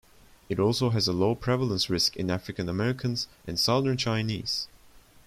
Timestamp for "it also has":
0.49-1.07